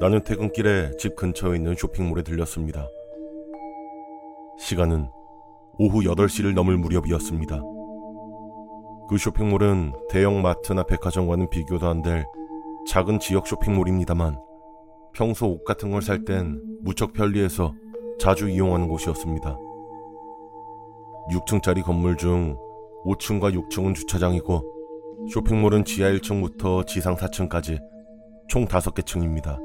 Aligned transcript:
나는 0.00 0.22
퇴근길에 0.24 0.92
집 0.98 1.14
근처에 1.14 1.56
있는 1.56 1.74
쇼핑몰에 1.76 2.22
들렸습니다. 2.22 2.86
시간은 4.58 5.08
오후 5.78 6.00
8시를 6.00 6.54
넘을 6.54 6.76
무렵이었습니다. 6.78 7.60
그 9.08 9.18
쇼핑몰은 9.18 9.92
대형 10.08 10.40
마트나 10.42 10.84
백화점과는 10.84 11.50
비교도 11.50 11.86
안 11.86 12.02
될 12.02 12.24
작은 12.88 13.18
지역 13.18 13.46
쇼핑몰입니다만 13.46 14.38
평소 15.12 15.48
옷 15.48 15.64
같은 15.64 15.90
걸 15.90 16.00
살 16.00 16.24
땐 16.24 16.58
무척 16.80 17.12
편리해서 17.12 17.74
자주 18.18 18.48
이용하는 18.48 18.88
곳이었습니다. 18.88 19.58
6층짜리 21.30 21.82
건물 21.84 22.16
중 22.16 22.56
5층과 23.04 23.54
6층은 23.54 23.94
주차장이고 23.94 25.28
쇼핑몰은 25.32 25.84
지하 25.84 26.10
1층부터 26.10 26.86
지상 26.86 27.16
4층까지 27.16 27.78
총 28.48 28.64
5개 28.66 29.04
층입니다. 29.04 29.58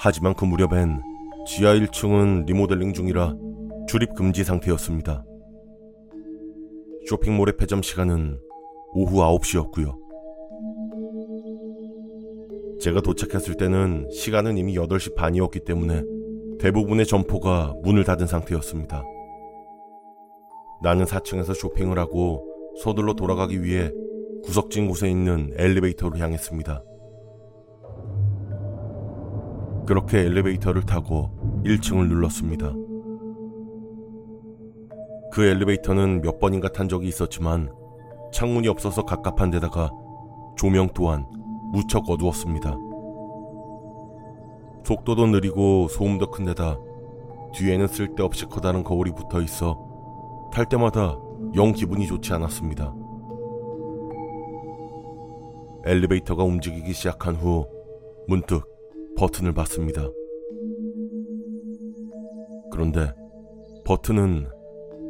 하지만 0.00 0.32
그 0.32 0.44
무렵엔 0.44 1.02
지하 1.44 1.74
1층은 1.74 2.46
리모델링 2.46 2.92
중이라 2.92 3.34
출입 3.88 4.14
금지 4.14 4.44
상태였습니다. 4.44 5.24
쇼핑몰의 7.08 7.56
폐점 7.56 7.82
시간은 7.82 8.38
오후 8.92 9.16
9시였고요. 9.16 9.98
제가 12.80 13.00
도착했을 13.00 13.56
때는 13.56 14.08
시간은 14.12 14.56
이미 14.56 14.76
8시 14.76 15.16
반이었기 15.16 15.64
때문에 15.64 16.04
대부분의 16.60 17.04
점포가 17.04 17.74
문을 17.82 18.04
닫은 18.04 18.28
상태였습니다. 18.28 19.02
나는 20.80 21.06
4층에서 21.06 21.54
쇼핑을 21.54 21.98
하고 21.98 22.46
서둘러 22.84 23.14
돌아가기 23.14 23.64
위해 23.64 23.90
구석진 24.44 24.86
곳에 24.86 25.10
있는 25.10 25.52
엘리베이터로 25.56 26.18
향했습니다. 26.18 26.84
그렇게 29.88 30.18
엘리베이터를 30.18 30.82
타고 30.82 31.30
1층을 31.64 32.08
눌렀습니다. 32.08 32.74
그 35.32 35.42
엘리베이터는 35.42 36.20
몇 36.20 36.38
번인가 36.38 36.68
탄 36.68 36.90
적이 36.90 37.08
있었지만 37.08 37.72
창문이 38.30 38.68
없어서 38.68 39.06
갑갑한 39.06 39.50
데다가 39.50 39.90
조명 40.58 40.90
또한 40.92 41.24
무척 41.72 42.10
어두웠습니다. 42.10 42.76
속도도 44.84 45.26
느리고 45.28 45.88
소음도 45.88 46.30
큰 46.32 46.44
데다 46.44 46.78
뒤에는 47.54 47.86
쓸데없이 47.86 48.44
커다란 48.44 48.84
거울이 48.84 49.12
붙어 49.12 49.40
있어 49.40 50.50
탈 50.52 50.66
때마다 50.66 51.16
영 51.54 51.72
기분이 51.72 52.06
좋지 52.06 52.30
않았습니다. 52.34 52.94
엘리베이터가 55.86 56.44
움직이기 56.44 56.92
시작한 56.92 57.36
후 57.36 57.66
문득 58.26 58.77
버튼을 59.16 59.52
봤습니다. 59.52 60.08
그런데 62.70 63.12
버튼은 63.84 64.46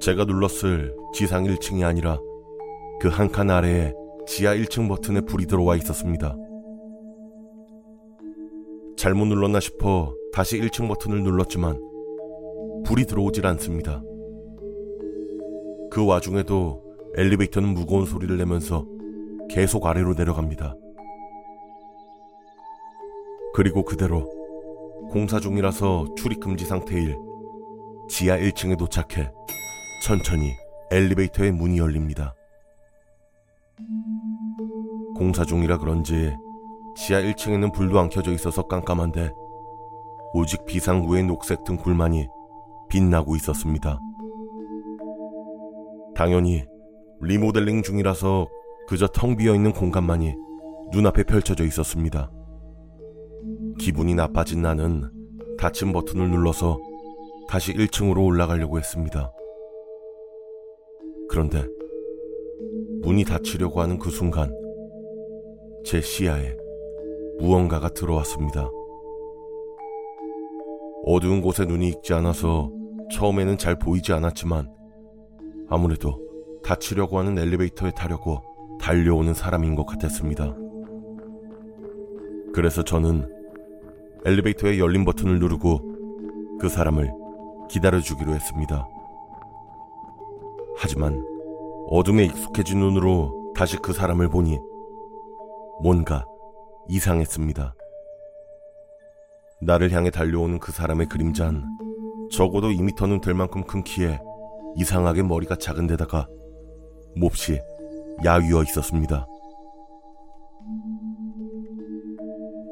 제가 0.00 0.24
눌렀을 0.24 0.94
지상 1.14 1.44
1층이 1.44 1.84
아니라 1.84 2.18
그 3.00 3.08
한 3.08 3.28
칸 3.30 3.50
아래에 3.50 3.92
지하 4.26 4.54
1층 4.54 4.88
버튼에 4.88 5.20
불이 5.22 5.46
들어와 5.46 5.76
있었습니다. 5.76 6.36
잘못 8.96 9.26
눌렀나 9.26 9.60
싶어 9.60 10.14
다시 10.32 10.58
1층 10.60 10.88
버튼을 10.88 11.22
눌렀지만 11.22 11.80
불이 12.84 13.04
들어오질 13.06 13.46
않습니다. 13.46 14.02
그 15.90 16.04
와중에도 16.04 16.82
엘리베이터는 17.16 17.68
무거운 17.70 18.04
소리를 18.06 18.36
내면서 18.36 18.86
계속 19.48 19.86
아래로 19.86 20.14
내려갑니다. 20.14 20.74
그리고 23.56 23.84
그대로 23.84 24.28
공사 25.10 25.40
중이라서 25.40 26.08
출입 26.14 26.40
금지 26.40 26.66
상태일 26.66 27.16
지하 28.06 28.36
1층에 28.36 28.76
도착해 28.76 29.32
천천히 30.02 30.52
엘리베이터의 30.90 31.52
문이 31.52 31.78
열립니다. 31.78 32.34
공사 35.16 35.46
중이라 35.46 35.78
그런지 35.78 36.36
지하 36.98 37.22
1층에는 37.22 37.72
불도 37.72 37.98
안 37.98 38.10
켜져 38.10 38.32
있어서 38.32 38.64
깜깜한데 38.64 39.32
오직 40.34 40.66
비상구의 40.66 41.22
녹색 41.22 41.64
등불만이 41.64 42.28
빛나고 42.90 43.36
있었습니다. 43.36 43.98
당연히 46.14 46.62
리모델링 47.22 47.82
중이라서 47.82 48.48
그저 48.86 49.06
텅 49.06 49.34
비어 49.34 49.54
있는 49.54 49.72
공간만이 49.72 50.34
눈앞에 50.92 51.22
펼쳐져 51.22 51.64
있었습니다. 51.64 52.30
기분이 53.78 54.14
나빠진 54.14 54.62
나는 54.62 55.10
닫힌 55.58 55.92
버튼을 55.92 56.30
눌러서 56.30 56.78
다시 57.48 57.72
1층으로 57.72 58.24
올라가려고 58.24 58.78
했습니다. 58.78 59.32
그런데 61.28 61.64
문이 63.02 63.24
닫히려고 63.24 63.80
하는 63.80 63.98
그 63.98 64.10
순간 64.10 64.52
제 65.84 66.00
시야에 66.00 66.56
무언가가 67.38 67.88
들어왔습니다. 67.88 68.68
어두운 71.04 71.40
곳에 71.40 71.64
눈이 71.64 71.88
익지 71.88 72.14
않아서 72.14 72.70
처음에는 73.12 73.58
잘 73.58 73.78
보이지 73.78 74.12
않았지만 74.12 74.68
아무래도 75.68 76.20
닫히려고 76.62 77.18
하는 77.18 77.38
엘리베이터에 77.38 77.92
타려고 77.96 78.42
달려오는 78.80 79.34
사람인 79.34 79.76
것 79.76 79.86
같았습니다. 79.86 80.56
그래서 82.52 82.82
저는 82.82 83.35
엘리베이터의 84.26 84.80
열린 84.80 85.04
버튼을 85.04 85.38
누르고 85.38 86.58
그 86.58 86.68
사람을 86.68 87.12
기다려주기로 87.68 88.34
했습니다. 88.34 88.88
하지만 90.76 91.24
어둠에 91.86 92.24
익숙해진 92.24 92.80
눈으로 92.80 93.52
다시 93.54 93.76
그 93.76 93.92
사람을 93.92 94.28
보니 94.28 94.58
뭔가 95.80 96.24
이상했습니다. 96.88 97.76
나를 99.62 99.92
향해 99.92 100.10
달려오는 100.10 100.58
그 100.58 100.72
사람의 100.72 101.06
그림자는 101.06 101.62
적어도 102.32 102.70
2미터는 102.70 103.22
될 103.22 103.32
만큼 103.32 103.62
큰 103.62 103.84
키에 103.84 104.18
이상하게 104.74 105.22
머리가 105.22 105.54
작은 105.54 105.86
데다가 105.86 106.26
몹시 107.14 107.60
야위어 108.24 108.64
있었습니다. 108.64 109.24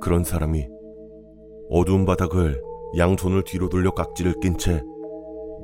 그런 0.00 0.22
사람이 0.22 0.79
어두운 1.70 2.04
바닥을 2.04 2.60
양손을 2.96 3.44
뒤로 3.44 3.68
돌려 3.68 3.92
깍지를 3.92 4.34
낀 4.40 4.58
채 4.58 4.82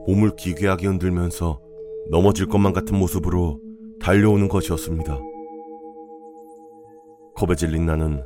몸을 0.06 0.36
기괴하게 0.36 0.86
흔들면서 0.86 1.60
넘어질 2.10 2.46
것만 2.46 2.72
같은 2.72 2.96
모습으로 2.96 3.58
달려오는 4.00 4.46
것이었습니다. 4.46 5.18
겁에 7.34 7.56
질린 7.56 7.86
나는 7.86 8.22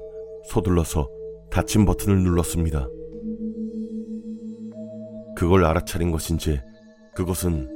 서둘러서 0.50 1.08
닫힌 1.50 1.86
버튼을 1.86 2.22
눌렀습니다. 2.22 2.86
그걸 5.34 5.64
알아차린 5.64 6.10
것인지 6.10 6.60
그것은 7.14 7.66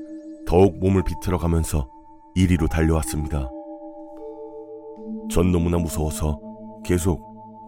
더욱 0.47 0.79
몸을 0.79 1.03
비틀어 1.03 1.39
가면서 1.39 1.89
이리로 2.35 2.67
달려왔습니다. 2.67 3.51
전 5.31 5.51
너무나 5.51 5.79
무서워서 5.79 6.39
계속 6.85 7.23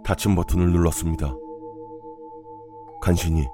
닫힌 0.04 0.34
버튼을 0.34 0.70
눌렀습니다. 0.70 1.34
간신히 3.06 3.46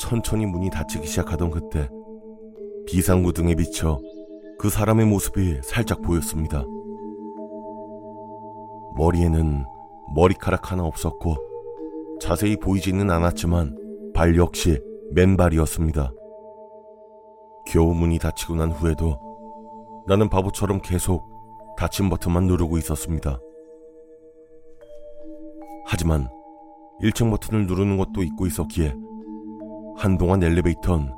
천천히 0.00 0.46
문이 0.46 0.68
닫히기 0.68 1.06
시작하던 1.06 1.52
그때 1.52 1.88
비상구등에 2.88 3.54
비쳐 3.54 4.00
그 4.58 4.68
사람의 4.68 5.06
모습이 5.06 5.60
살짝 5.62 6.02
보였습니다. 6.02 6.64
머리에는 8.96 9.64
머리카락 10.12 10.72
하나 10.72 10.82
없었고 10.86 11.36
자세히 12.20 12.56
보이지는 12.56 13.12
않았지만 13.12 14.12
발 14.12 14.36
역시 14.36 14.80
맨발이었습니다. 15.12 16.12
겨우 17.68 17.94
문이 17.94 18.18
닫히고 18.18 18.56
난 18.56 18.72
후에도 18.72 19.20
나는 20.08 20.28
바보처럼 20.28 20.80
계속 20.82 21.24
닫힌 21.76 22.10
버튼만 22.10 22.48
누르고 22.48 22.78
있었습니다. 22.78 23.38
하지만 25.86 26.28
1층 27.02 27.30
버튼을 27.30 27.66
누르는 27.66 27.96
것도 27.98 28.22
잊고 28.22 28.46
있었기에 28.46 28.94
한동안 29.96 30.42
엘리베이터는 30.42 31.12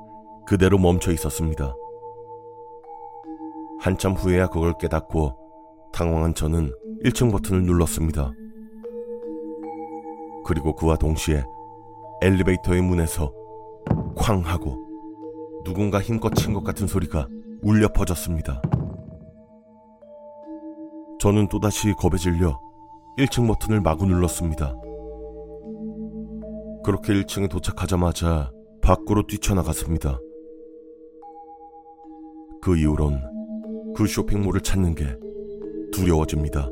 그대로 0.47 0.79
멈춰 0.79 1.13
있었습니다. 1.13 1.75
한참 3.81 4.13
후에야 4.13 4.47
그걸 4.49 4.75
깨닫고 4.79 5.37
당황한 5.93 6.35
저는 6.35 6.73
1층 7.05 7.31
버튼을 7.31 7.63
눌렀습니다. 7.65 8.33
그리고 10.45 10.75
그와 10.75 10.97
동시에 10.97 11.45
엘리베이터의 12.23 12.81
문에서 12.83 13.33
쾅 14.17 14.41
하고 14.45 14.77
누군가 15.65 16.01
힘껏 16.01 16.31
친 16.35 16.53
것 16.55 16.63
같은 16.65 16.87
소리가 16.87 17.29
울려 17.63 17.89
퍼졌습니다. 17.89 18.63
저는 21.19 21.49
또다시 21.49 21.93
겁에 21.95 22.17
질려 22.19 22.61
1층 23.19 23.47
버튼을 23.49 23.81
마구 23.81 24.07
눌렀습니다. 24.07 24.75
그렇게 26.87 27.15
1층에 27.15 27.51
도착하자마자 27.51 28.53
밖으로 28.81 29.27
뛰쳐나갔습니다. 29.27 30.21
그 32.63 32.77
이후론 32.77 33.21
그 33.97 34.07
쇼핑몰을 34.07 34.61
찾는 34.61 34.95
게 34.95 35.05
두려워집니다. 35.91 36.71